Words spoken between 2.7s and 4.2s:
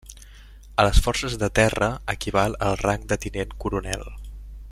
al rang de Tinent Coronel.